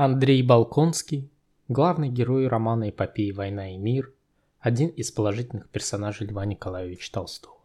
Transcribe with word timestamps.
Андрей 0.00 0.44
Балконский, 0.44 1.28
главный 1.66 2.08
герой 2.08 2.46
романа 2.46 2.90
эпопеи 2.90 3.32
«Война 3.32 3.74
и 3.74 3.76
мир», 3.76 4.14
один 4.60 4.90
из 4.90 5.10
положительных 5.10 5.68
персонажей 5.70 6.28
Льва 6.28 6.44
Николаевича 6.44 7.10
Толстого. 7.10 7.56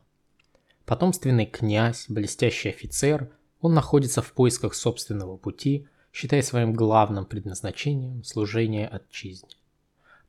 Потомственный 0.83 1.45
князь, 1.45 2.05
блестящий 2.09 2.69
офицер, 2.69 3.29
он 3.61 3.75
находится 3.75 4.23
в 4.23 4.33
поисках 4.33 4.73
собственного 4.73 5.37
пути, 5.37 5.87
считая 6.11 6.41
своим 6.41 6.73
главным 6.73 7.27
предназначением 7.27 8.23
служение 8.23 8.87
отчизне. 8.87 9.55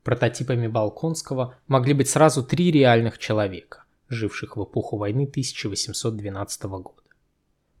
Прототипами 0.03 0.67
Балконского 0.67 1.55
могли 1.65 1.95
быть 1.95 2.07
сразу 2.07 2.43
три 2.43 2.69
реальных 2.69 3.17
человека, 3.17 3.85
живших 4.09 4.57
в 4.57 4.63
эпоху 4.63 4.97
войны 4.97 5.23
1812 5.23 6.63
года. 6.65 7.01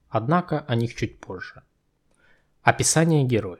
Однако 0.09 0.61
о 0.61 0.73
них 0.73 0.95
чуть 0.95 1.19
позже. 1.19 1.61
Описание 2.63 3.23
героя. 3.23 3.59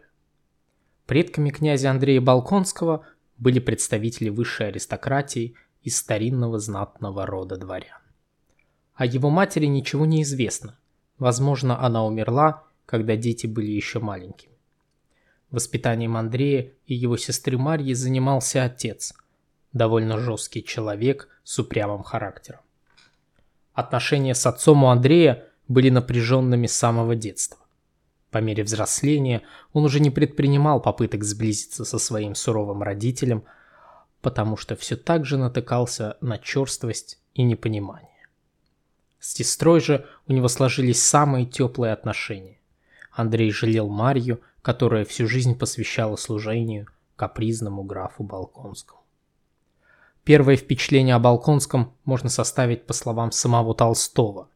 Предками 1.06 1.52
князя 1.52 1.92
Андрея 1.92 2.20
Балконского 2.20 3.06
были 3.38 3.60
представители 3.60 4.30
высшей 4.30 4.70
аристократии 4.70 5.56
из 5.84 5.98
старинного 5.98 6.60
знатного 6.60 7.26
рода 7.28 7.58
дворян. 7.58 8.00
О 8.96 9.06
его 9.06 9.30
матери 9.30 9.66
ничего 9.66 10.06
не 10.06 10.24
известно. 10.24 10.80
Возможно, 11.20 11.80
она 11.84 12.06
умерла, 12.06 12.64
когда 12.86 13.16
дети 13.16 13.46
были 13.46 13.72
еще 13.72 14.00
маленькими. 14.00 14.54
Воспитанием 15.52 16.18
Андрея 16.18 16.74
и 16.88 16.96
его 16.96 17.18
сестры 17.18 17.58
Марьи 17.58 17.94
занимался 17.94 18.64
отец, 18.64 19.14
довольно 19.74 20.18
жесткий 20.18 20.64
человек 20.64 21.30
с 21.44 21.60
упрямым 21.60 22.04
характером. 22.04 22.62
Отношения 23.74 24.34
с 24.34 24.46
отцом 24.46 24.84
у 24.84 24.88
Андрея 24.88 25.46
были 25.68 25.90
напряженными 25.90 26.68
с 26.68 26.74
самого 26.74 27.16
детства. 27.16 27.65
По 28.32 28.40
мере 28.40 28.64
взросления 28.64 29.44
он 29.74 29.86
уже 29.86 30.00
не 30.00 30.10
предпринимал 30.10 30.82
попыток 30.82 31.24
сблизиться 31.24 31.86
со 31.86 32.00
своим 32.00 32.36
суровым 32.36 32.84
родителем, 32.84 33.44
потому 34.22 34.58
что 34.58 34.76
все 34.76 34.96
так 34.96 35.26
же 35.26 35.38
натыкался 35.38 36.18
на 36.22 36.38
черствость 36.38 37.20
и 37.34 37.44
непонимание. 37.44 38.10
С 39.20 39.34
сестрой 39.34 39.80
же 39.80 40.06
у 40.28 40.34
него 40.34 40.48
сложились 40.48 41.02
самые 41.02 41.46
теплые 41.46 41.94
отношения. 41.94 42.60
Андрей 43.12 43.52
жалел 43.52 43.88
Марью, 43.88 44.42
которая 44.62 45.06
всю 45.06 45.28
жизнь 45.28 45.58
посвящала 45.58 46.16
служению 46.16 46.88
капризному 47.16 47.84
графу 47.84 48.24
Балконскому. 48.24 49.02
Первое 50.24 50.58
впечатление 50.58 51.16
о 51.16 51.20
Балконском 51.20 51.94
можно 52.04 52.30
составить 52.30 52.86
по 52.86 52.94
словам 52.94 53.32
самого 53.32 53.74
Толстого– 53.76 54.50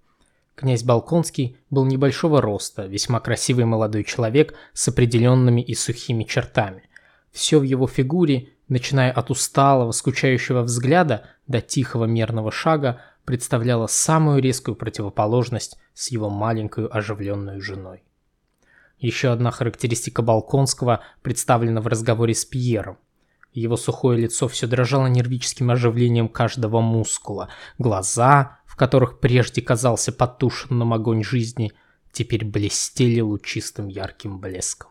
Князь 0.59 0.83
Балконский 0.83 1.55
был 1.69 1.85
небольшого 1.85 2.41
роста, 2.41 2.85
весьма 2.85 3.21
красивый 3.21 3.63
молодой 3.63 4.03
человек 4.03 4.55
с 4.73 4.89
определенными 4.89 5.61
и 5.61 5.73
сухими 5.73 6.25
чертами. 6.25 6.83
Все 7.31 7.59
в 7.59 7.63
его 7.63 7.87
фигуре, 7.87 8.49
начиная 8.67 9.09
от 9.09 9.31
усталого, 9.31 9.93
скучающего 9.93 10.63
взгляда 10.63 11.27
до 11.47 11.61
тихого 11.61 12.03
мерного 12.03 12.51
шага, 12.51 12.99
представляло 13.23 13.87
самую 13.87 14.41
резкую 14.41 14.75
противоположность 14.75 15.77
с 15.93 16.11
его 16.11 16.29
маленькой 16.29 16.87
оживленной 16.87 17.61
женой. 17.61 18.03
Еще 18.97 19.31
одна 19.31 19.51
характеристика 19.51 20.21
Балконского 20.21 20.99
представлена 21.21 21.79
в 21.79 21.87
разговоре 21.87 22.35
с 22.35 22.43
Пьером. 22.43 22.97
Его 23.53 23.77
сухое 23.77 24.19
лицо 24.19 24.49
все 24.49 24.67
дрожало 24.67 25.07
нервическим 25.07 25.71
оживлением 25.71 26.27
каждого 26.27 26.81
мускула. 26.81 27.47
Глаза, 27.77 28.58
которых 28.79 29.19
прежде 29.19 29.61
казался 29.61 30.13
потушенным 30.13 30.93
огонь 30.93 31.21
жизни, 31.21 31.73
теперь 32.13 32.45
блестели 32.45 33.19
лучистым 33.19 33.89
ярким 33.89 34.39
блеском. 34.39 34.89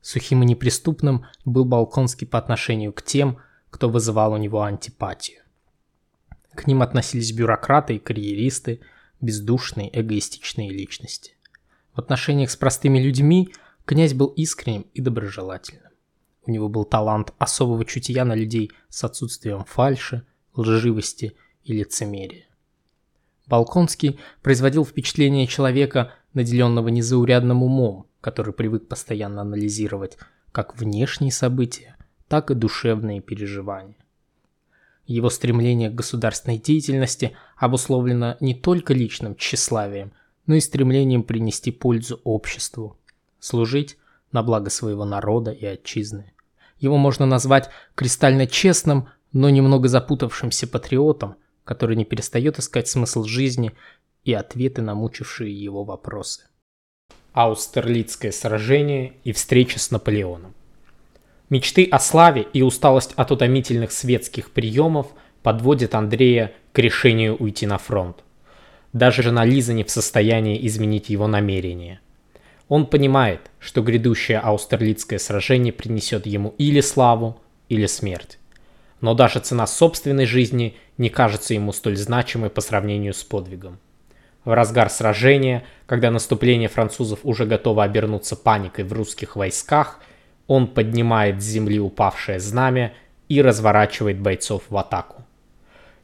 Сухим 0.00 0.44
и 0.44 0.46
неприступным 0.46 1.26
был 1.44 1.64
Балконский 1.64 2.24
по 2.24 2.38
отношению 2.38 2.92
к 2.92 3.02
тем, 3.02 3.38
кто 3.70 3.88
вызывал 3.88 4.32
у 4.32 4.36
него 4.36 4.62
антипатию. 4.62 5.40
К 6.54 6.68
ним 6.68 6.82
относились 6.82 7.32
бюрократы 7.32 7.96
и 7.96 7.98
карьеристы, 7.98 8.80
бездушные, 9.20 9.90
эгоистичные 9.92 10.70
личности. 10.70 11.32
В 11.94 11.98
отношениях 11.98 12.52
с 12.52 12.56
простыми 12.56 13.00
людьми 13.00 13.52
князь 13.86 14.14
был 14.14 14.28
искренним 14.28 14.82
и 14.94 15.00
доброжелательным. 15.00 15.90
У 16.46 16.50
него 16.52 16.68
был 16.68 16.84
талант 16.84 17.34
особого 17.38 17.84
чутья 17.84 18.24
на 18.24 18.36
людей 18.36 18.70
с 18.88 19.02
отсутствием 19.02 19.64
фальши, 19.64 20.24
лживости 20.54 21.36
и 21.64 21.72
лицемерия. 21.72 22.46
Балконский 23.46 24.18
производил 24.42 24.84
впечатление 24.84 25.46
человека, 25.46 26.12
наделенного 26.32 26.88
незаурядным 26.88 27.62
умом, 27.62 28.06
который 28.20 28.52
привык 28.52 28.88
постоянно 28.88 29.42
анализировать 29.42 30.18
как 30.50 30.78
внешние 30.78 31.32
события, 31.32 31.96
так 32.28 32.50
и 32.50 32.54
душевные 32.54 33.20
переживания. 33.20 33.96
Его 35.06 35.28
стремление 35.28 35.90
к 35.90 35.94
государственной 35.94 36.58
деятельности 36.58 37.36
обусловлено 37.56 38.36
не 38.40 38.54
только 38.54 38.94
личным 38.94 39.36
тщеславием, 39.36 40.12
но 40.46 40.54
и 40.54 40.60
стремлением 40.60 41.22
принести 41.22 41.70
пользу 41.70 42.20
обществу, 42.24 42.98
служить 43.38 43.98
на 44.32 44.42
благо 44.42 44.70
своего 44.70 45.04
народа 45.04 45.50
и 45.50 45.66
отчизны. 45.66 46.32
Его 46.78 46.96
можно 46.96 47.26
назвать 47.26 47.70
кристально 47.94 48.46
честным, 48.46 49.08
но 49.32 49.50
немного 49.50 49.88
запутавшимся 49.88 50.66
патриотом, 50.66 51.36
который 51.64 51.96
не 51.96 52.04
перестает 52.04 52.58
искать 52.58 52.88
смысл 52.88 53.24
жизни 53.24 53.72
и 54.24 54.32
ответы 54.32 54.82
на 54.82 54.94
мучившие 54.94 55.52
его 55.52 55.84
вопросы. 55.84 56.42
Аустерлицкое 57.32 58.32
сражение 58.32 59.14
и 59.24 59.32
встреча 59.32 59.78
с 59.78 59.90
Наполеоном. 59.90 60.54
Мечты 61.50 61.84
о 61.84 61.98
славе 61.98 62.46
и 62.52 62.62
усталость 62.62 63.12
от 63.16 63.30
утомительных 63.30 63.92
светских 63.92 64.50
приемов 64.50 65.08
подводят 65.42 65.94
Андрея 65.94 66.52
к 66.72 66.78
решению 66.78 67.36
уйти 67.36 67.66
на 67.66 67.78
фронт. 67.78 68.24
Даже 68.92 69.22
жена 69.22 69.44
Лиза 69.44 69.72
не 69.72 69.84
в 69.84 69.90
состоянии 69.90 70.64
изменить 70.66 71.10
его 71.10 71.26
намерение. 71.26 72.00
Он 72.68 72.86
понимает, 72.86 73.50
что 73.58 73.82
грядущее 73.82 74.38
Аустерлицкое 74.38 75.18
сражение 75.18 75.72
принесет 75.72 76.24
ему 76.24 76.54
или 76.56 76.80
славу, 76.80 77.40
или 77.68 77.86
смерть 77.86 78.38
но 79.04 79.12
даже 79.12 79.38
цена 79.38 79.66
собственной 79.66 80.24
жизни 80.24 80.78
не 80.96 81.10
кажется 81.10 81.52
ему 81.52 81.74
столь 81.74 81.98
значимой 81.98 82.48
по 82.48 82.62
сравнению 82.62 83.12
с 83.12 83.22
подвигом. 83.22 83.78
В 84.46 84.54
разгар 84.54 84.88
сражения, 84.88 85.62
когда 85.84 86.10
наступление 86.10 86.70
французов 86.70 87.18
уже 87.22 87.44
готово 87.44 87.84
обернуться 87.84 88.34
паникой 88.34 88.86
в 88.86 88.94
русских 88.94 89.36
войсках, 89.36 90.00
он 90.46 90.66
поднимает 90.66 91.42
с 91.42 91.44
земли 91.44 91.78
упавшее 91.78 92.40
знамя 92.40 92.94
и 93.28 93.42
разворачивает 93.42 94.18
бойцов 94.20 94.62
в 94.70 94.76
атаку. 94.78 95.22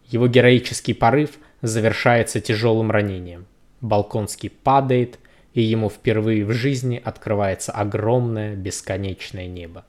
Его 0.08 0.28
героический 0.28 0.92
порыв 0.92 1.38
завершается 1.62 2.38
тяжелым 2.42 2.90
ранением. 2.90 3.46
Балконский 3.80 4.50
падает, 4.50 5.18
и 5.54 5.62
ему 5.62 5.88
впервые 5.88 6.44
в 6.44 6.52
жизни 6.52 7.00
открывается 7.02 7.72
огромное 7.72 8.56
бесконечное 8.56 9.46
небо. 9.46 9.86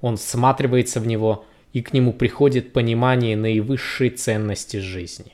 Он 0.00 0.16
всматривается 0.16 0.98
в 0.98 1.06
него 1.06 1.44
и 1.74 1.82
к 1.82 1.92
нему 1.92 2.12
приходит 2.12 2.72
понимание 2.72 3.36
наивысшей 3.36 4.10
ценности 4.10 4.76
жизни. 4.78 5.32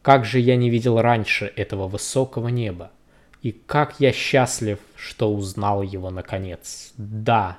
Как 0.00 0.24
же 0.24 0.38
я 0.38 0.54
не 0.56 0.70
видел 0.70 1.00
раньше 1.00 1.52
этого 1.56 1.88
высокого 1.88 2.48
неба, 2.48 2.92
и 3.42 3.50
как 3.50 3.96
я 3.98 4.12
счастлив, 4.12 4.78
что 4.94 5.34
узнал 5.34 5.82
его 5.82 6.10
наконец. 6.10 6.92
Да, 6.96 7.58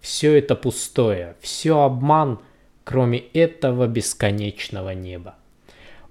все 0.00 0.38
это 0.38 0.54
пустое, 0.54 1.34
все 1.40 1.80
обман, 1.80 2.38
кроме 2.84 3.18
этого 3.18 3.88
бесконечного 3.88 4.90
неба. 4.90 5.34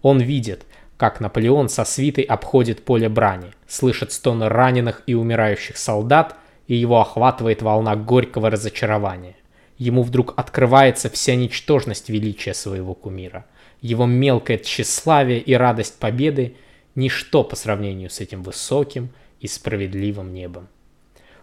Он 0.01 0.19
видит, 0.19 0.65
как 0.97 1.21
Наполеон 1.21 1.69
со 1.69 1.85
свитой 1.85 2.25
обходит 2.25 2.83
поле 2.83 3.07
брани, 3.07 3.53
слышит 3.65 4.11
стоны 4.11 4.49
раненых 4.49 5.03
и 5.07 5.13
умирающих 5.13 5.77
солдат, 5.77 6.35
и 6.67 6.75
его 6.75 6.99
охватывает 6.99 7.61
волна 7.61 7.95
горького 7.95 8.49
разочарования 8.49 9.37
ему 9.77 10.03
вдруг 10.03 10.33
открывается 10.37 11.09
вся 11.09 11.35
ничтожность 11.35 12.09
величия 12.09 12.53
своего 12.53 12.93
кумира. 12.93 13.45
Его 13.81 14.05
мелкое 14.05 14.57
тщеславие 14.57 15.39
и 15.39 15.53
радость 15.53 15.99
победы– 15.99 16.55
ничто 16.97 17.43
по 17.43 17.55
сравнению 17.55 18.09
с 18.09 18.19
этим 18.19 18.43
высоким 18.43 19.09
и 19.39 19.47
справедливым 19.47 20.33
небом. 20.33 20.67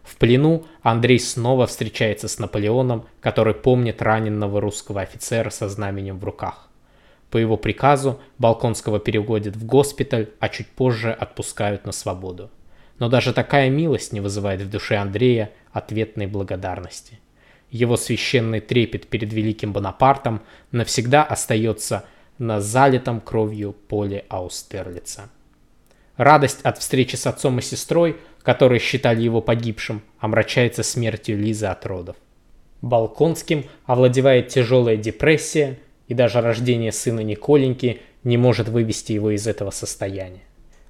В 0.03 0.17
плену 0.17 0.67
Андрей 0.83 1.19
снова 1.19 1.67
встречается 1.67 2.29
с 2.29 2.39
Наполеоном, 2.39 3.07
который 3.21 3.55
помнит 3.55 4.03
раненого 4.03 4.61
русского 4.61 5.01
офицера 5.01 5.49
со 5.49 5.69
знаменем 5.69 6.19
в 6.19 6.25
руках. 6.25 6.69
По 7.31 7.39
его 7.39 7.57
приказу 7.57 8.21
Балконского 8.37 8.99
переводят 8.99 9.57
в 9.57 9.65
госпиталь, 9.65 10.29
а 10.41 10.49
чуть 10.51 10.69
позже 10.69 11.13
отпускают 11.13 11.87
на 11.87 11.93
свободу. 11.93 12.51
Но 12.99 13.09
даже 13.09 13.33
такая 13.33 13.71
милость 13.71 14.13
не 14.13 14.21
вызывает 14.21 14.61
в 14.61 14.69
душе 14.69 14.97
Андрея 14.97 15.53
ответной 15.73 16.27
благодарности 16.27 17.21
его 17.75 17.97
священный 17.97 18.61
трепет 18.61 19.09
перед 19.09 19.33
великим 19.33 19.73
Бонапартом 19.73 20.43
навсегда 20.71 21.25
остается 21.25 22.05
на 22.39 22.61
залитом 22.61 23.21
кровью 23.21 23.73
поле 23.73 24.25
Аустерлица. 24.29 25.29
Радость 26.17 26.61
от 26.63 26.79
встречи 26.79 27.17
с 27.17 27.27
отцом 27.27 27.59
и 27.59 27.63
сестрой, 27.63 28.17
которые 28.45 28.79
считали 28.79 29.23
его 29.23 29.41
погибшим, 29.41 30.03
омрачается 30.21 30.85
смертью 30.85 31.37
Лизы 31.37 31.67
от 31.67 31.85
родов. 31.85 32.15
Балконским 32.81 33.65
овладевает 33.87 34.49
тяжелая 34.49 34.97
депрессия, 34.97 35.81
и 36.07 36.15
даже 36.15 36.41
рождение 36.41 36.93
сына 36.93 37.21
Николеньки 37.21 38.01
не 38.23 38.37
может 38.37 38.69
вывести 38.69 39.15
его 39.15 39.33
из 39.33 39.49
этого 39.49 39.71
состояния. 39.71 40.45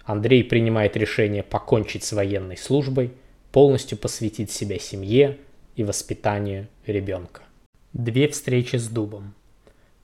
Андрей 0.05 0.45
принимает 0.45 0.99
решение 0.99 1.43
покончить 1.43 2.05
с 2.05 2.13
военной 2.13 2.59
службой, 2.59 3.13
полностью 3.53 3.97
посвятить 3.97 4.51
себя 4.51 4.79
семье 4.79 5.39
и 5.77 5.85
воспитанию 5.85 6.69
ребенка. 6.87 7.43
Две 7.93 8.29
встречи 8.29 8.77
с 8.77 8.89
дубом. 8.89 9.35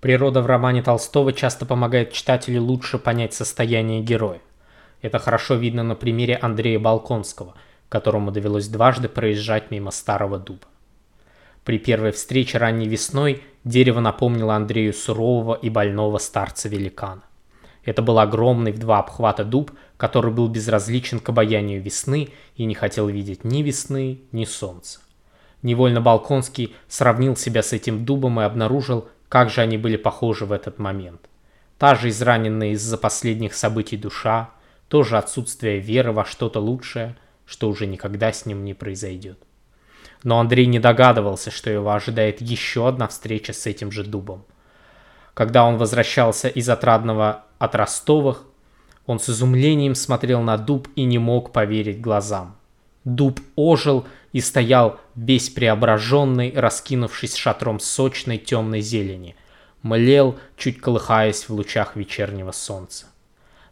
Природа 0.00 0.42
в 0.42 0.46
романе 0.46 0.82
Толстого 0.82 1.32
часто 1.32 1.66
помогает 1.66 2.12
читателю 2.12 2.62
лучше 2.62 2.98
понять 2.98 3.34
состояние 3.34 4.00
героя. 4.00 4.40
Это 5.02 5.18
хорошо 5.18 5.54
видно 5.54 5.82
на 5.82 5.94
примере 5.94 6.36
Андрея 6.36 6.78
Балконского, 6.78 7.54
которому 7.88 8.30
довелось 8.30 8.68
дважды 8.68 9.08
проезжать 9.08 9.70
мимо 9.70 9.90
старого 9.90 10.38
дуба. 10.38 10.66
При 11.64 11.78
первой 11.78 12.12
встрече 12.12 12.58
ранней 12.58 12.88
весной 12.88 13.42
дерево 13.64 14.00
напомнило 14.00 14.54
Андрею 14.54 14.94
сурового 14.94 15.54
и 15.54 15.68
больного 15.68 16.18
старца-великана. 16.18 17.22
Это 17.84 18.02
был 18.02 18.18
огромный 18.18 18.72
в 18.72 18.78
два 18.78 18.98
обхвата 18.98 19.44
дуб, 19.44 19.72
который 19.96 20.32
был 20.32 20.48
безразличен 20.48 21.20
к 21.20 21.28
обаянию 21.28 21.82
весны 21.82 22.30
и 22.56 22.64
не 22.64 22.74
хотел 22.74 23.08
видеть 23.08 23.44
ни 23.44 23.62
весны, 23.62 24.20
ни 24.32 24.44
солнца. 24.44 25.00
Невольно 25.62 26.00
Балконский 26.00 26.74
сравнил 26.88 27.36
себя 27.36 27.62
с 27.62 27.72
этим 27.72 28.04
дубом 28.04 28.40
и 28.40 28.44
обнаружил, 28.44 29.08
как 29.28 29.50
же 29.50 29.60
они 29.60 29.76
были 29.76 29.96
похожи 29.96 30.46
в 30.46 30.52
этот 30.52 30.78
момент. 30.78 31.20
Та 31.78 31.94
же 31.94 32.08
израненная 32.08 32.70
из-за 32.70 32.96
последних 32.98 33.54
событий 33.54 33.96
душа, 33.96 34.50
тоже 34.88 35.18
отсутствие 35.18 35.78
веры 35.78 36.12
во 36.12 36.24
что-то 36.24 36.60
лучшее, 36.60 37.16
что 37.46 37.68
уже 37.68 37.86
никогда 37.86 38.32
с 38.32 38.46
ним 38.46 38.64
не 38.64 38.74
произойдет. 38.74 39.38
Но 40.22 40.40
Андрей 40.40 40.66
не 40.66 40.78
догадывался, 40.78 41.50
что 41.50 41.70
его 41.70 41.92
ожидает 41.92 42.40
еще 42.40 42.88
одна 42.88 43.08
встреча 43.08 43.52
с 43.52 43.66
этим 43.66 43.90
же 43.90 44.04
дубом. 44.04 44.44
Когда 45.34 45.64
он 45.64 45.78
возвращался 45.78 46.48
из 46.48 46.68
отрадного 46.68 47.44
от 47.58 47.74
Ростовых, 47.74 48.44
он 49.06 49.18
с 49.18 49.30
изумлением 49.30 49.94
смотрел 49.94 50.42
на 50.42 50.58
дуб 50.58 50.88
и 50.96 51.04
не 51.04 51.18
мог 51.18 51.52
поверить 51.52 52.00
глазам. 52.00 52.56
Дуб 53.04 53.40
ожил 53.56 54.06
и 54.32 54.40
стоял 54.40 55.00
весь 55.14 55.50
преображенный, 55.50 56.52
раскинувшись 56.54 57.34
шатром 57.34 57.80
сочной 57.80 58.38
темной 58.38 58.80
зелени, 58.80 59.36
млел, 59.82 60.38
чуть 60.56 60.80
колыхаясь 60.80 61.48
в 61.48 61.50
лучах 61.50 61.96
вечернего 61.96 62.52
солнца. 62.52 63.06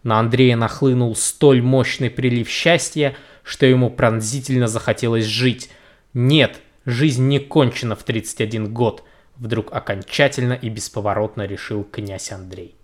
На 0.02 0.18
Андрея 0.20 0.56
нахлынул 0.56 1.14
столь 1.16 1.62
мощный 1.62 2.10
прилив 2.10 2.48
счастья, 2.48 3.16
что 3.42 3.66
ему 3.66 3.90
пронзительно 3.90 4.68
захотелось 4.68 5.24
жить. 5.24 5.70
Нет, 6.14 6.60
жизнь 6.84 7.26
не 7.26 7.38
кончена 7.38 7.96
в 7.96 8.02
31 8.04 8.72
год, 8.72 9.04
вдруг 9.36 9.72
окончательно 9.72 10.52
и 10.52 10.68
бесповоротно 10.68 11.46
решил 11.46 11.84
князь 11.84 12.32
Андрей. 12.32 12.74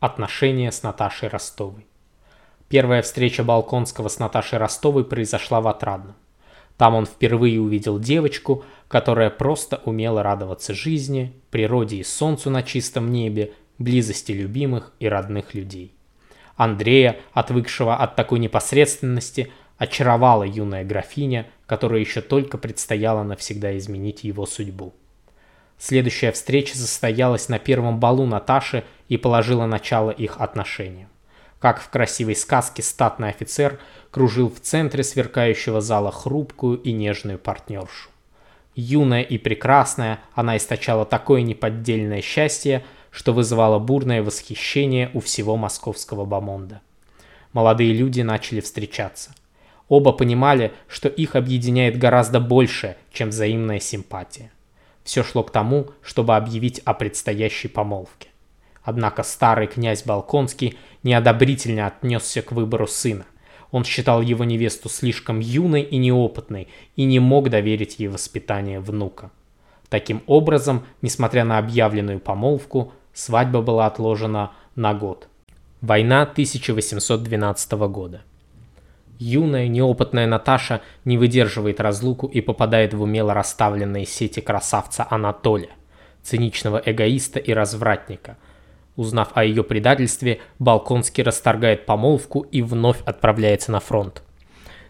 Отношения 0.00 0.72
с 0.72 0.82
Наташей 0.82 1.28
Ростовой. 1.28 1.86
Первая 2.68 3.02
встреча 3.02 3.44
Балконского 3.44 4.08
с 4.08 4.18
Наташей 4.18 4.58
Ростовой 4.58 5.04
произошла 5.04 5.60
в 5.60 5.68
Отрадном. 5.68 6.16
Там 6.82 6.96
он 6.96 7.06
впервые 7.06 7.60
увидел 7.60 8.00
девочку, 8.00 8.64
которая 8.88 9.30
просто 9.30 9.80
умела 9.84 10.24
радоваться 10.24 10.74
жизни, 10.74 11.32
природе 11.52 11.98
и 11.98 12.02
солнцу 12.02 12.50
на 12.50 12.64
чистом 12.64 13.12
небе, 13.12 13.52
близости 13.78 14.32
любимых 14.32 14.92
и 14.98 15.06
родных 15.06 15.54
людей. 15.54 15.94
Андрея, 16.56 17.20
отвыкшего 17.34 17.94
от 17.94 18.16
такой 18.16 18.40
непосредственности, 18.40 19.52
очаровала 19.78 20.42
юная 20.42 20.82
графиня, 20.82 21.46
которая 21.66 22.00
еще 22.00 22.20
только 22.20 22.58
предстояло 22.58 23.22
навсегда 23.22 23.78
изменить 23.78 24.24
его 24.24 24.44
судьбу. 24.44 24.92
Следующая 25.78 26.32
встреча 26.32 26.76
состоялась 26.76 27.48
на 27.48 27.60
первом 27.60 28.00
балу 28.00 28.26
Наташи 28.26 28.82
и 29.08 29.16
положила 29.16 29.66
начало 29.66 30.10
их 30.10 30.40
отношениям. 30.40 31.11
Как 31.62 31.80
в 31.80 31.90
красивой 31.90 32.34
сказке 32.34 32.82
статный 32.82 33.28
офицер 33.28 33.78
кружил 34.10 34.50
в 34.50 34.58
центре 34.58 35.04
сверкающего 35.04 35.80
зала 35.80 36.10
хрупкую 36.10 36.76
и 36.82 36.90
нежную 36.90 37.38
партнершу. 37.38 38.10
Юная 38.74 39.22
и 39.22 39.38
прекрасная, 39.38 40.18
она 40.34 40.56
источала 40.56 41.06
такое 41.06 41.42
неподдельное 41.42 42.20
счастье, 42.20 42.84
что 43.12 43.32
вызывало 43.32 43.78
бурное 43.78 44.24
восхищение 44.24 45.12
у 45.14 45.20
всего 45.20 45.56
московского 45.56 46.24
бомонда. 46.24 46.80
Молодые 47.52 47.92
люди 47.92 48.22
начали 48.22 48.58
встречаться. 48.58 49.30
Оба 49.88 50.10
понимали, 50.10 50.72
что 50.88 51.08
их 51.08 51.36
объединяет 51.36 51.96
гораздо 51.96 52.40
больше, 52.40 52.96
чем 53.12 53.28
взаимная 53.28 53.78
симпатия. 53.78 54.50
Все 55.04 55.22
шло 55.22 55.44
к 55.44 55.52
тому, 55.52 55.90
чтобы 56.02 56.34
объявить 56.34 56.80
о 56.80 56.92
предстоящей 56.92 57.68
помолвке. 57.68 58.31
Однако 58.82 59.22
старый 59.22 59.66
князь 59.66 60.04
Балконский 60.04 60.76
неодобрительно 61.02 61.86
отнесся 61.86 62.42
к 62.42 62.52
выбору 62.52 62.86
сына. 62.86 63.26
Он 63.70 63.84
считал 63.84 64.20
его 64.20 64.44
невесту 64.44 64.88
слишком 64.88 65.40
юной 65.40 65.82
и 65.82 65.96
неопытной 65.96 66.68
и 66.96 67.04
не 67.04 67.20
мог 67.20 67.48
доверить 67.48 67.98
ей 67.98 68.08
воспитание 68.08 68.80
внука. 68.80 69.30
Таким 69.88 70.22
образом, 70.26 70.84
несмотря 71.00 71.44
на 71.44 71.58
объявленную 71.58 72.18
помолвку, 72.18 72.92
Свадьба 73.12 73.60
была 73.60 73.86
отложена 73.86 74.52
на 74.74 74.94
год. 74.94 75.28
Война 75.82 76.22
1812 76.22 77.72
года. 77.72 78.22
Юная, 79.18 79.68
неопытная 79.68 80.26
Наташа 80.26 80.80
не 81.04 81.18
выдерживает 81.18 81.80
разлуку 81.80 82.26
и 82.26 82.40
попадает 82.40 82.94
в 82.94 83.02
умело 83.02 83.34
расставленные 83.34 84.06
сети 84.06 84.40
красавца 84.40 85.06
Анатолия, 85.10 85.70
циничного 86.22 86.82
эгоиста 86.84 87.38
и 87.38 87.52
развратника. 87.52 88.36
Узнав 88.96 89.30
о 89.34 89.44
ее 89.44 89.64
предательстве, 89.64 90.40
Балконский 90.58 91.22
расторгает 91.22 91.86
помолвку 91.86 92.40
и 92.40 92.62
вновь 92.62 93.00
отправляется 93.04 93.72
на 93.72 93.80
фронт. 93.80 94.22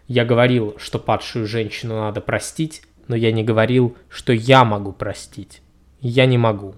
Я 0.07 0.25
говорил, 0.25 0.75
что 0.77 0.99
падшую 0.99 1.47
женщину 1.47 1.95
надо 2.01 2.19
простить, 2.19 2.83
но 3.07 3.15
я 3.15 3.31
не 3.31 3.43
говорил, 3.43 3.95
что 4.09 4.33
я 4.33 4.65
могу 4.65 4.91
простить. 4.91 5.61
Я 6.01 6.25
не 6.25 6.37
могу. 6.37 6.75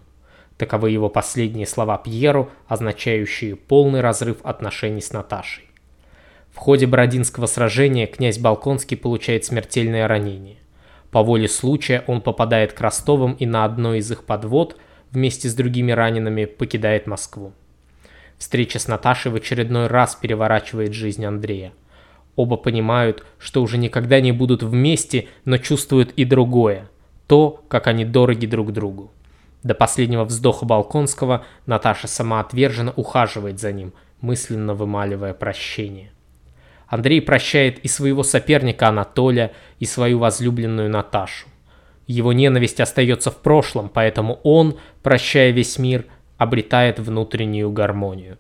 Таковы 0.58 0.92
его 0.92 1.10
последние 1.10 1.66
слова 1.66 1.98
Пьеру, 1.98 2.50
означающие 2.68 3.56
полный 3.56 4.02
разрыв 4.02 4.38
отношений 4.44 5.02
с 5.02 5.12
Наташей. 5.12 5.66
В 6.52 6.58
ходе 6.58 6.88
Бородинского 6.88 7.48
сражения 7.48 8.08
князь 8.08 8.38
Балконский 8.38 8.96
получает 8.96 9.44
смертельное 9.44 10.08
ранение. 10.08 10.58
По 11.12 11.22
воле 11.22 11.50
случая 11.50 12.04
он 12.08 12.22
попадает 12.22 12.72
к 12.72 12.80
Ростовым 12.80 13.34
и 13.34 13.46
на 13.46 13.66
одной 13.66 14.00
из 14.00 14.10
их 14.12 14.24
подвод 14.24 14.78
вместе 15.12 15.50
с 15.50 15.56
другими 15.56 15.92
ранеными 15.92 16.46
покидает 16.46 17.08
Москву. 17.08 17.54
Встреча 18.38 18.80
с 18.80 18.88
Наташей 18.88 19.32
в 19.32 19.36
очередной 19.36 19.88
раз 19.88 20.16
переворачивает 20.16 20.94
жизнь 20.94 21.26
Андрея. 21.26 21.72
Оба 22.36 22.58
понимают, 22.58 23.24
что 23.40 23.62
уже 23.62 23.78
никогда 23.78 24.20
не 24.20 24.32
будут 24.32 24.62
вместе, 24.62 25.28
но 25.46 25.58
чувствуют 25.58 26.12
и 26.18 26.26
другое. 26.26 26.90
То, 27.28 27.64
как 27.70 27.88
они 27.88 28.04
дороги 28.04 28.46
друг 28.46 28.74
другу. 28.74 29.12
До 29.64 29.74
последнего 29.74 30.26
вздоха 30.26 30.66
Балконского 30.66 31.46
Наташа 31.66 32.08
самоотверженно 32.08 32.92
ухаживает 32.96 33.60
за 33.60 33.72
ним, 33.72 33.94
мысленно 34.22 34.76
вымаливая 34.76 35.34
прощение. 35.34 36.12
Андрей 36.88 37.22
прощает 37.22 37.80
и 37.80 37.88
своего 37.88 38.22
соперника 38.22 38.90
Анатолия, 38.90 39.54
и 39.80 39.86
свою 39.86 40.20
возлюбленную 40.20 40.90
Наташу. 40.90 41.48
Его 42.08 42.34
ненависть 42.34 42.80
остается 42.80 43.32
в 43.32 43.38
прошлом, 43.38 43.90
поэтому 43.90 44.40
он, 44.44 44.78
прощая 45.02 45.52
весь 45.52 45.80
мир, 45.80 46.06
обретает 46.38 47.00
внутреннюю 47.00 47.72
гармонию. 47.72 48.38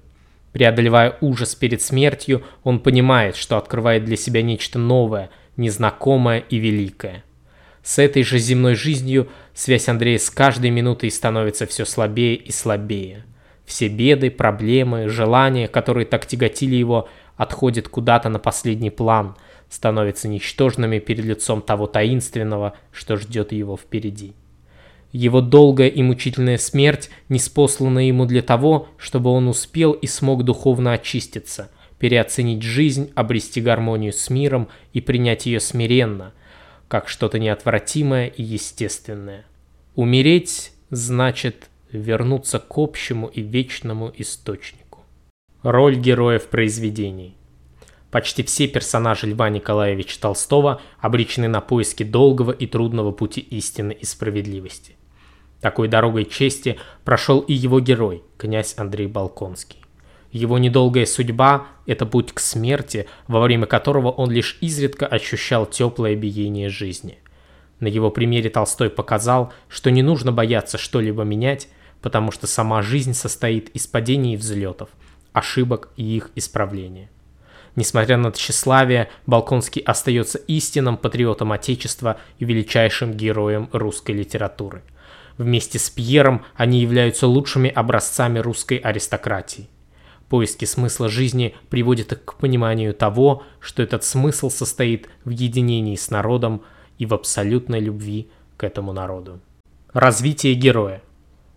Преодолевая 0.52 1.18
ужас 1.20 1.56
перед 1.56 1.82
смертью, 1.82 2.44
он 2.64 2.80
понимает, 2.80 3.36
что 3.36 3.58
открывает 3.58 4.06
для 4.06 4.16
себя 4.16 4.42
нечто 4.42 4.80
новое, 4.80 5.30
незнакомое 5.58 6.40
и 6.40 6.58
великое. 6.58 7.24
С 7.84 8.00
этой 8.00 8.24
же 8.24 8.40
земной 8.40 8.76
жизнью 8.76 9.28
связь 9.54 9.90
Андрея 9.90 10.18
с 10.18 10.30
каждой 10.30 10.70
минутой 10.70 11.12
становится 11.12 11.66
все 11.66 11.86
слабее 11.86 12.36
и 12.36 12.52
слабее. 12.52 13.26
Все 13.66 13.88
беды, 13.88 14.32
проблемы, 14.32 15.10
желания, 15.10 15.68
которые 15.68 16.06
так 16.06 16.26
тяготили 16.26 16.76
его, 16.76 17.10
отходят 17.36 17.90
куда-то 17.90 18.30
на 18.30 18.40
последний 18.40 18.92
план, 18.92 19.36
становятся 19.70 20.28
ничтожными 20.28 21.00
перед 21.00 21.26
лицом 21.26 21.62
того 21.62 21.88
таинственного, 21.88 22.76
что 22.92 23.18
ждет 23.18 23.52
его 23.52 23.78
впереди. 23.78 24.34
Его 25.12 25.42
долгая 25.42 25.88
и 25.88 26.04
мучительная 26.04 26.58
смерть 26.58 27.10
не 27.30 27.40
спослана 27.40 28.08
ему 28.08 28.26
для 28.26 28.42
того, 28.42 28.88
чтобы 28.98 29.30
он 29.30 29.48
успел 29.48 29.94
и 29.94 30.08
смог 30.08 30.44
духовно 30.44 30.94
очиститься, 30.94 31.70
переоценить 32.00 32.64
жизнь, 32.64 33.12
обрести 33.16 33.62
гармонию 33.62 34.12
с 34.12 34.30
миром 34.30 34.68
и 34.94 35.02
принять 35.02 35.46
ее 35.46 35.60
смиренно– 35.60 36.34
как 36.88 37.10
что-то 37.10 37.40
неотвратимое 37.40 38.28
и 38.28 38.44
естественное. 38.44 39.46
Умереть 39.96 40.72
значит 40.90 41.70
вернуться 41.92 42.60
к 42.60 42.78
общему 42.78 43.28
и 43.28 43.42
вечному 43.42 44.12
источнику. 44.16 45.00
Роль 45.64 45.96
героя 45.96 46.40
в 46.40 46.48
произведении. 46.48 47.36
Почти 48.16 48.44
все 48.44 48.70
персонажи 48.70 49.28
Льва 49.28 49.50
Николаевича 49.50 50.22
Толстого 50.22 50.80
обречены 51.02 51.50
на 51.50 51.60
поиски 51.60 52.04
долгого 52.04 52.54
и 52.54 52.66
трудного 52.66 53.12
пути 53.12 53.42
истины 53.42 53.92
и 53.92 54.06
справедливости. 54.06 54.96
Такой 55.60 55.90
дорогой 55.90 56.24
чести 56.24 56.80
прошел 57.04 57.42
и 57.42 57.52
его 57.52 57.82
герой, 57.82 58.24
князь 58.38 58.76
Андрей 58.78 59.08
Балконский. 59.08 59.82
Его 60.32 60.58
недолгая 60.58 61.06
судьба– 61.06 61.68
это 61.88 62.06
путь 62.06 62.32
к 62.32 62.40
смерти, 62.40 63.06
во 63.28 63.42
время 63.42 63.66
которого 63.66 64.12
он 64.12 64.32
лишь 64.32 64.60
изредка 64.62 65.08
ощущал 65.08 65.66
теплое 65.66 66.16
биение 66.16 66.70
жизни. 66.70 67.18
На 67.82 67.88
его 67.88 68.12
примере 68.12 68.50
Толстой 68.50 68.90
показал, 68.90 69.52
что 69.68 69.92
не 69.92 70.04
нужно 70.04 70.32
бояться 70.32 70.78
что-либо 70.78 71.24
менять, 71.24 71.68
потому 72.02 72.32
что 72.32 72.48
сама 72.48 72.82
жизнь 72.82 73.14
состоит 73.14 73.68
из 73.72 73.88
падений 73.88 74.36
и 74.36 74.38
взлетов, 74.38 74.88
ошибок 75.34 75.90
и 75.98 76.16
их 76.16 76.32
исправления. 76.36 77.10
Несмотря 77.76 78.18
на 78.18 78.32
тщеславие, 78.32 79.10
Балконский 79.28 79.82
остается 79.82 80.38
истинным 80.38 80.98
патриотом 80.98 81.52
Отечества 81.52 82.18
и 82.40 82.46
величайшим 82.46 83.14
героем 83.14 83.70
русской 83.74 84.12
литературы. 84.12 84.82
Вместе 85.38 85.78
с 85.78 85.90
Пьером 85.90 86.46
они 86.56 86.80
являются 86.80 87.28
лучшими 87.28 87.70
образцами 87.70 88.40
русской 88.40 88.78
аристократии. 88.78 89.68
Поиски 90.30 90.66
смысла 90.66 91.10
жизни 91.10 91.54
приводят 91.70 92.14
их 92.14 92.24
к 92.24 92.36
пониманию 92.36 92.94
того, 92.94 93.44
что 93.60 93.84
этот 93.84 94.04
смысл 94.06 94.50
состоит 94.50 95.10
в 95.26 95.30
единении 95.30 95.96
с 95.96 96.10
народом 96.10 96.64
и 96.98 97.06
в 97.06 97.14
абсолютной 97.14 97.82
любви 97.82 98.30
к 98.58 98.64
этому 98.64 98.94
народу. 98.94 99.40
Развитие 99.92 100.54
героя. 100.56 101.02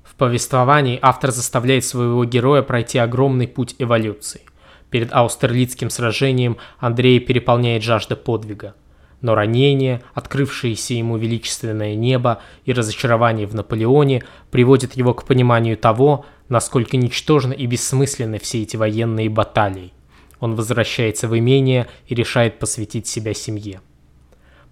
В 0.02 0.16
повествовании 0.16 0.98
автор 1.00 1.30
заставляет 1.30 1.84
своего 1.84 2.25
героя 2.25 2.62
пройти 2.62 2.98
огромный 2.98 3.46
путь 3.46 3.76
эволюции. 3.78 4.42
Перед 4.90 5.12
Аустерлицким 5.12 5.90
сражением 5.90 6.57
Андрея 6.78 7.21
переполняет 7.21 7.83
жажда 7.83 8.16
подвига. 8.16 8.75
Но 9.21 9.35
ранение, 9.35 10.00
открывшееся 10.14 10.95
ему 10.95 11.16
величественное 11.16 11.95
небо 11.95 12.40
и 12.64 12.73
разочарование 12.73 13.47
в 13.47 13.54
Наполеоне 13.54 14.23
приводят 14.50 14.97
его 14.97 15.12
к 15.12 15.26
пониманию 15.26 15.76
того, 15.76 16.25
насколько 16.49 16.97
ничтожны 16.97 17.52
и 17.52 17.66
бессмысленны 17.66 18.38
все 18.38 18.62
эти 18.62 18.76
военные 18.76 19.28
баталии. 19.28 19.92
Он 20.40 20.54
возвращается 20.54 21.26
в 21.26 21.37
имение 21.37 21.88
и 22.07 22.14
решает 22.14 22.61
посвятить 22.61 23.09
себя 23.09 23.35
семье. 23.35 23.80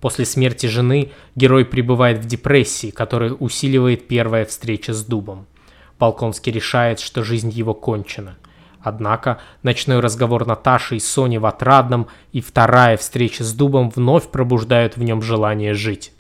После 0.01 0.25
смерти 0.25 0.67
жены 0.67 1.11
герой 1.35 1.65
пребывает 1.65 2.19
в 2.19 2.27
депрессии, 2.27 2.91
которая 2.91 3.33
усиливает 3.33 4.07
первая 4.07 4.45
встреча 4.45 4.93
с 4.93 5.05
дубом. 5.05 5.47
Балконский 5.99 6.53
решает, 6.53 7.01
что 7.01 7.25
жизнь 7.25 7.51
его 7.51 7.75
кончена. 7.75 8.37
Однако 8.87 9.41
ночной 9.65 9.99
разговор 9.99 10.47
Наташи 10.47 10.95
и 10.95 11.01
Сони 11.01 11.39
в 11.39 11.47
Отрадном 11.47 12.07
и 12.31 12.41
вторая 12.41 12.97
встреча 12.97 13.43
с 13.43 13.53
Дубом 13.53 13.91
вновь 13.91 14.29
пробуждают 14.29 14.97
в 14.97 15.03
нем 15.03 15.23
желание 15.23 15.75
жить. 15.75 16.13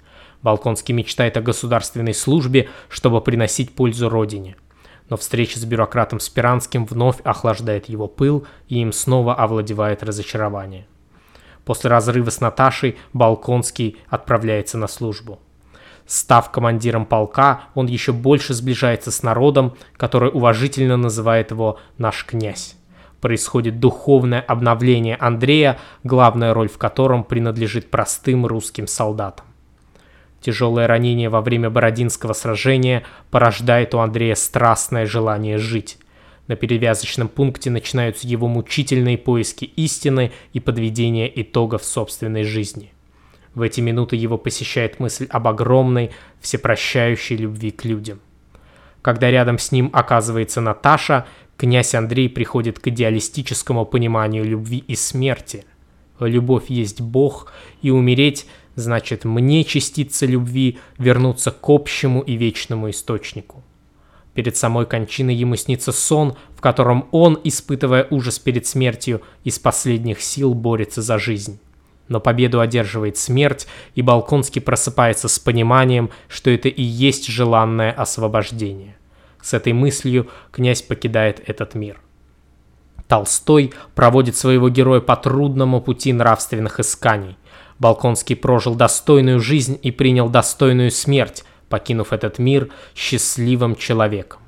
Балконский 0.42 0.92
мечтает 0.92 1.36
о 1.36 1.42
государственной 1.42 2.12
службе, 2.12 2.68
чтобы 2.88 3.20
приносить 3.20 3.72
пользу 3.76 4.08
родине. 4.08 4.56
Но 5.08 5.16
встреча 5.16 5.60
с 5.60 5.64
бюрократом 5.64 6.18
Спиранским 6.18 6.86
вновь 6.86 7.20
охлаждает 7.20 7.88
его 7.88 8.08
пыл, 8.08 8.48
и 8.66 8.80
им 8.80 8.92
снова 8.92 9.36
овладевает 9.36 10.02
разочарование. 10.02 10.88
После 11.64 11.88
разрыва 11.88 12.30
с 12.30 12.40
Наташей 12.40 12.98
Балконский 13.12 13.98
отправляется 14.08 14.76
на 14.76 14.88
службу. 14.88 15.38
Став 16.06 16.50
командиром 16.52 17.04
полка, 17.04 17.62
он 17.74 17.86
еще 17.86 18.12
больше 18.12 18.54
сближается 18.54 19.10
с 19.10 19.22
народом, 19.22 19.74
который 19.96 20.30
уважительно 20.30 20.96
называет 20.96 21.50
его 21.50 21.78
«наш 21.98 22.24
князь». 22.24 22.76
Происходит 23.20 23.80
духовное 23.80 24.40
обновление 24.40 25.16
Андрея, 25.16 25.78
главная 26.04 26.54
роль 26.54 26.68
в 26.68 26.78
котором 26.78 27.24
принадлежит 27.24 27.90
простым 27.90 28.46
русским 28.46 28.86
солдатам. 28.86 29.46
Тяжелое 30.40 30.86
ранение 30.86 31.28
во 31.28 31.40
время 31.40 31.70
Бородинского 31.70 32.34
сражения 32.34 33.02
порождает 33.32 33.94
у 33.94 33.98
Андрея 33.98 34.36
страстное 34.36 35.06
желание 35.06 35.58
жить. 35.58 35.98
На 36.46 36.54
перевязочном 36.54 37.26
пункте 37.26 37.70
начинаются 37.70 38.28
его 38.28 38.46
мучительные 38.46 39.18
поиски 39.18 39.64
истины 39.64 40.30
и 40.52 40.60
подведение 40.60 41.42
итогов 41.42 41.84
собственной 41.84 42.44
жизни. 42.44 42.92
В 43.56 43.62
эти 43.62 43.80
минуты 43.80 44.16
его 44.16 44.36
посещает 44.36 45.00
мысль 45.00 45.26
об 45.30 45.48
огромной, 45.48 46.10
всепрощающей 46.40 47.36
любви 47.36 47.70
к 47.70 47.86
людям. 47.86 48.20
Когда 49.00 49.30
рядом 49.30 49.58
с 49.58 49.72
ним 49.72 49.88
оказывается 49.94 50.60
Наташа, 50.60 51.26
князь 51.56 51.94
Андрей 51.94 52.28
приходит 52.28 52.78
к 52.78 52.88
идеалистическому 52.88 53.86
пониманию 53.86 54.44
любви 54.44 54.84
и 54.86 54.94
смерти. 54.94 55.64
Любовь 56.20 56.68
есть 56.68 57.00
Бог, 57.00 57.50
и 57.80 57.90
умереть 57.90 58.46
значит 58.74 59.24
мне 59.24 59.64
частица 59.64 60.26
любви 60.26 60.78
вернуться 60.98 61.50
к 61.50 61.66
общему 61.70 62.20
и 62.20 62.34
вечному 62.34 62.90
источнику. 62.90 63.64
Перед 64.34 64.58
самой 64.58 64.84
кончиной 64.84 65.34
ему 65.34 65.56
снится 65.56 65.92
сон, 65.92 66.36
в 66.54 66.60
котором 66.60 67.08
он, 67.10 67.40
испытывая 67.42 68.06
ужас 68.10 68.38
перед 68.38 68.66
смертью, 68.66 69.22
из 69.44 69.58
последних 69.58 70.20
сил 70.20 70.52
борется 70.52 71.00
за 71.00 71.18
жизнь. 71.18 71.58
Но 72.08 72.20
победу 72.20 72.60
одерживает 72.60 73.16
смерть, 73.16 73.66
и 73.94 74.02
Балконский 74.02 74.60
просыпается 74.60 75.28
с 75.28 75.38
пониманием, 75.38 76.10
что 76.28 76.50
это 76.50 76.68
и 76.68 76.82
есть 76.82 77.26
желанное 77.26 77.92
освобождение. 77.92 78.96
С 79.42 79.54
этой 79.54 79.72
мыслью 79.72 80.28
князь 80.52 80.82
покидает 80.82 81.40
этот 81.46 81.74
мир. 81.74 82.00
Толстой 83.08 83.72
проводит 83.94 84.36
своего 84.36 84.68
героя 84.68 85.00
по 85.00 85.16
трудному 85.16 85.80
пути 85.80 86.12
нравственных 86.12 86.80
исканий. 86.80 87.36
Балконский 87.78 88.36
прожил 88.36 88.74
достойную 88.74 89.38
жизнь 89.38 89.78
и 89.82 89.90
принял 89.90 90.28
достойную 90.28 90.90
смерть, 90.90 91.44
покинув 91.68 92.12
этот 92.12 92.38
мир 92.38 92.70
счастливым 92.94 93.76
человеком. 93.76 94.40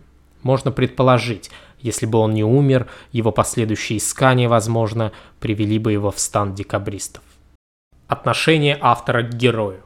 Можно 0.43 0.73
предположить, 0.73 1.51
если 1.81 2.07
бы 2.07 2.19
он 2.19 2.33
не 2.33 2.45
умер, 2.45 2.89
его 3.13 3.31
последующие 3.31 3.99
искания, 3.99 4.49
возможно, 4.49 5.13
привели 5.41 5.79
бы 5.79 5.93
его 5.93 6.11
в 6.11 6.19
стан 6.19 6.55
декабристов. 6.55 7.23
Отношение 8.09 8.79
автора 8.81 9.23
к 9.23 9.35
герою. 9.35 9.83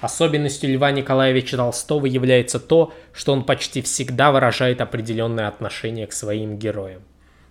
Особенностью 0.00 0.72
Льва 0.72 0.92
Николаевича 0.92 1.56
Толстого 1.56 2.06
является 2.06 2.60
то, 2.60 2.92
что 3.12 3.32
он 3.32 3.42
почти 3.42 3.82
всегда 3.82 4.30
выражает 4.30 4.80
определенное 4.80 5.48
отношение 5.48 6.06
к 6.06 6.12
своим 6.12 6.56
героям. 6.56 7.02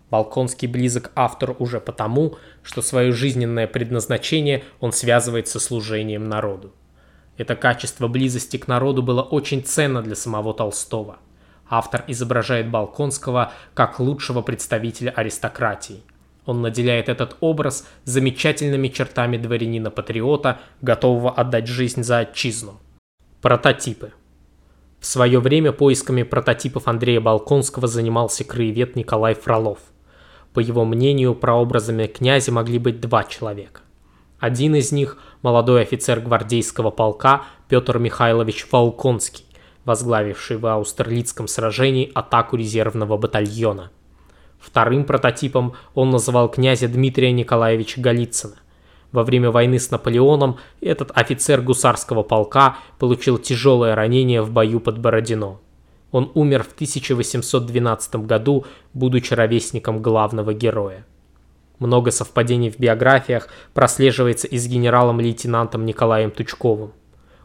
Балконский 0.10 0.70
близок 0.70 1.12
автору 1.14 1.58
уже 1.60 1.82
потому, 1.82 2.38
что 2.64 2.82
свое 2.82 3.12
жизненное 3.12 3.68
предназначение 3.68 4.64
он 4.80 4.94
связывает 4.94 5.50
со 5.50 5.60
служением 5.60 6.30
народу. 6.30 6.72
Это 7.36 7.58
качество 7.58 8.08
близости 8.08 8.56
к 8.56 8.70
народу 8.70 9.04
было 9.04 9.24
очень 9.24 9.62
ценно 9.62 10.02
для 10.02 10.16
самого 10.16 10.54
Толстого. 10.54 11.18
Автор 11.70 12.06
изображает 12.08 12.70
Балконского 12.72 13.52
как 13.74 14.00
лучшего 14.00 14.42
представителя 14.42 15.12
аристократии– 15.12 16.02
он 16.48 16.62
наделяет 16.62 17.10
этот 17.10 17.36
образ 17.42 17.86
замечательными 18.06 18.88
чертами 18.88 19.38
дворянина-патриота, 19.38 20.60
готового 20.82 21.30
отдать 21.30 21.68
жизнь 21.68 22.04
за 22.04 22.20
отчизну. 22.20 22.80
Прототипы. 23.42 24.14
В 25.00 25.06
свое 25.06 25.40
время 25.40 25.74
поисками 25.74 26.24
прототипов 26.24 26.88
Андрея 26.88 27.20
Балконского 27.20 27.88
занимался 27.88 28.46
краевед 28.46 28.96
Николай 28.96 29.36
Фролов. 29.36 29.80
По 30.54 30.62
его 30.62 30.86
мнению, 30.86 31.36
прообразами 31.36 32.08
князя 32.08 32.54
могли 32.54 32.80
быть 32.80 33.02
два 33.02 33.26
человека. 33.26 33.82
Один 34.40 34.74
из 34.76 34.94
них– 34.94 35.18
молодой 35.42 35.82
офицер 35.82 36.22
гвардейского 36.22 36.92
полка 36.92 37.44
Петр 37.68 38.00
Михайлович 38.00 38.66
Волконский, 38.72 39.46
возглавивший 39.84 40.58
в 40.58 40.66
Аустерлицком 40.66 41.50
сражении 41.50 42.10
атаку 42.16 42.56
резервного 42.56 43.18
батальона– 43.18 43.92
Вторым 44.60 45.06
прототипом 45.06 45.74
он 45.94 46.10
называл 46.10 46.50
князя 46.50 46.88
Дмитрия 46.88 47.32
Николаевича 47.32 48.02
Голицына. 48.02 48.56
Во 49.12 49.24
время 49.24 49.52
войны 49.52 49.80
с 49.80 49.90
Наполеоном 49.92 50.58
этот 50.82 51.12
офицер 51.16 51.62
гусарского 51.62 52.24
полка 52.24 52.78
получил 53.00 53.38
тяжелое 53.38 53.96
ранение 53.96 54.42
в 54.42 54.52
бою 54.52 54.80
под 54.80 55.00
Бородино. 55.00 55.60
Он 56.12 56.32
умер 56.36 56.64
в 56.64 56.74
1812 56.74 58.16
году, 58.28 58.66
будучи 58.94 59.34
ровесником 59.34 60.02
главного 60.02 60.54
героя. 60.54 61.06
Много 61.80 62.12
совпадений 62.12 62.72
в 62.72 62.80
биографиях 62.80 63.50
прослеживается 63.74 64.48
и 64.48 64.58
с 64.58 64.68
генералом-лейтенантом 64.68 65.86
Николаем 65.86 66.32
Тучковым. 66.32 66.94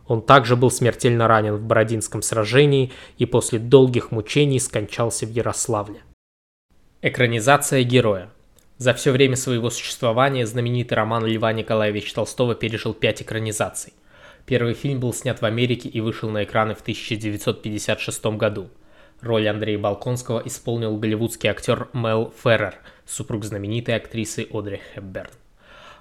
Он 0.07 0.23
также 0.23 0.57
был 0.57 0.71
смертельно 0.71 1.29
ранен 1.29 1.57
в 1.57 1.63
Бородинском 1.63 2.23
сражении 2.23 2.93
и 3.19 3.27
после 3.27 3.59
долгих 3.59 4.11
мучений 4.11 4.59
скончался 4.59 5.27
в 5.27 5.31
Ярославле. 5.31 6.03
Экранизация 7.05 7.83
героя. 7.83 8.31
За 8.79 8.95
все 8.95 9.11
время 9.11 9.35
своего 9.35 9.71
существования 9.71 10.47
знаменитый 10.47 10.97
роман 10.97 11.27
Льва 11.27 11.53
Николаевича 11.53 12.15
Толстого 12.15 12.55
пережил 12.55 12.95
пять 12.95 13.23
экранизаций. 13.23 13.93
Первый 14.47 14.75
фильм 14.75 15.01
был 15.01 15.13
снят 15.13 15.43
в 15.43 15.45
Америке 15.45 15.89
и 15.89 16.01
вышел 16.01 16.31
на 16.31 16.45
экраны 16.45 16.77
в 16.77 16.81
1956 16.81 18.25
году. 18.37 18.71
Роль 19.21 19.49
Андрея 19.49 19.81
Балконского 19.81 20.45
исполнил 20.45 20.97
голливудский 20.97 21.51
актер 21.51 21.89
Мел 21.93 22.33
Феррер, 22.41 22.77
супруг 23.05 23.45
знаменитой 23.45 23.97
актрисы 23.97 24.47
Одри 24.53 24.81
Хепберн. 24.95 25.31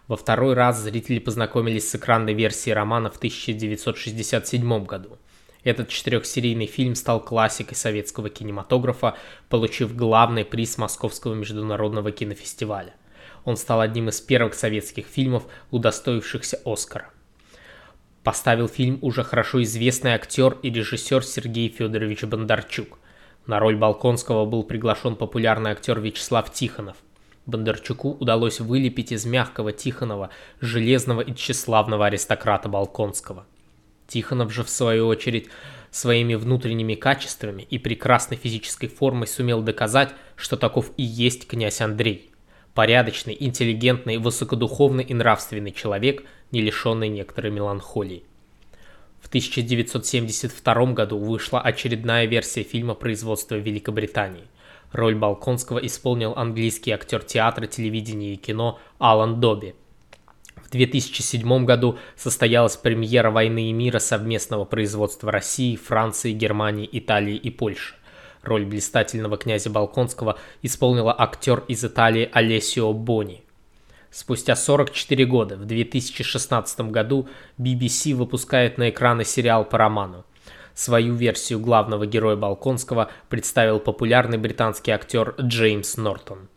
Во 0.08 0.18
второй 0.18 0.54
раз 0.54 0.80
зрители 0.82 1.18
познакомились 1.18 1.90
с 1.90 1.96
экранной 1.96 2.36
версией 2.36 2.76
романа 2.76 3.10
в 3.10 3.18
1967 3.18 4.86
году. 4.86 5.18
Этот 5.64 5.90
четырехсерийный 5.90 6.66
фильм 6.66 6.96
стал 6.96 7.20
классикой 7.20 7.76
советского 7.76 8.30
кинематографа, 8.30 9.16
получив 9.48 9.96
главный 9.96 10.44
приз 10.44 10.78
Московского 10.78 11.36
международного 11.36 12.12
кинофестиваля. 12.12 12.96
Он 13.46 13.58
стал 13.58 13.82
одним 13.82 14.10
из 14.10 14.22
первых 14.22 14.56
советских 14.56 15.06
фильмов, 15.06 15.44
удостоившихся 15.70 16.60
Оскара. 16.66 17.10
Поставил 18.24 18.68
фильм 18.68 19.00
уже 19.02 19.24
хорошо 19.24 19.64
известный 19.64 20.14
актер 20.14 20.58
и 20.62 20.70
режиссер 20.70 21.24
Сергей 21.24 21.70
Федорович 21.70 22.24
Бондарчук. 22.24 23.00
На 23.48 23.60
роль 23.60 23.76
Балконского 23.76 24.46
был 24.46 24.64
приглашен 24.64 25.16
популярный 25.16 25.72
актер 25.72 26.00
Вячеслав 26.00 26.52
Тихонов. 26.54 26.98
Бондарчуку 27.48 28.12
удалось 28.12 28.60
вылепить 28.60 29.12
из 29.12 29.26
мягкого 29.26 29.72
Тихонова 29.72 30.30
железного 30.60 31.22
и 31.22 31.34
тщеславного 31.34 32.06
аристократа 32.06 32.70
Балконского. 32.70 33.48
Тихонов 34.12 34.52
же, 34.52 34.66
в 34.66 34.70
свою 34.70 35.08
очередь, 35.08 35.48
своими 35.90 36.36
внутренними 36.36 36.96
качествами 36.96 37.66
и 37.70 37.78
прекрасной 37.78 38.36
физической 38.36 38.88
формой 38.88 39.26
сумел 39.26 39.62
доказать, 39.62 40.14
что 40.36 40.58
таков 40.58 40.92
и 40.98 41.04
есть 41.04 41.48
князь 41.48 41.80
Андрей. 41.80 42.30
Порядочный, 42.74 43.38
интеллигентный, 43.40 44.18
высокодуховный 44.18 45.06
и 45.06 45.14
нравственный 45.14 45.72
человек, 45.72 46.24
не 46.52 46.62
лишенный 46.62 47.08
некоторой 47.08 47.52
меланхолии. 47.52 48.24
В 49.22 49.30
1972 49.30 50.86
году 50.88 51.18
вышла 51.18 51.62
очередная 51.62 52.26
версия 52.26 52.64
фильма 52.64 52.96
производства 52.96 53.56
Великобритании. 53.56 54.44
Роль 54.92 55.16
Балконского 55.16 55.80
исполнил 55.80 56.34
английский 56.36 56.92
актер 56.92 57.24
театра, 57.24 57.66
телевидения 57.66 58.34
и 58.34 58.38
кино 58.38 58.78
Алан 59.00 59.40
Доби. 59.40 59.74
В 60.72 60.74
2007 60.74 61.66
году 61.66 62.00
состоялась 62.16 62.78
премьера 62.78 63.30
«Войны 63.30 63.70
и 63.70 63.74
мира» 63.74 64.00
совместного 64.00 64.64
производства 64.64 65.30
России, 65.30 65.76
Франции, 65.76 66.32
Германии, 66.32 66.88
Италии 66.90 67.36
и 67.36 67.50
Польши. 67.50 67.96
Роль 68.42 68.66
блистательного 68.66 69.36
князя 69.36 69.70
Балконского 69.70 70.40
исполнила 70.62 71.14
актер 71.20 71.66
из 71.68 71.84
Италии 71.84 72.30
Алессио 72.32 72.94
Бони. 72.94 73.44
Спустя 74.12 74.56
44 74.56 75.26
года, 75.26 75.58
в 75.58 75.66
2016 75.66 76.80
году, 76.90 77.28
BBC 77.58 78.16
выпускает 78.16 78.78
на 78.78 78.92
экраны 78.92 79.26
сериал 79.26 79.66
по 79.66 79.78
роману. 79.78 80.24
Свою 80.74 81.16
версию 81.16 81.60
главного 81.60 82.06
героя 82.06 82.38
Балконского 82.38 83.12
представил 83.28 83.82
популярный 83.82 84.38
британский 84.38 84.92
актер 84.92 85.36
Джеймс 85.38 85.98
Нортон. 85.98 86.48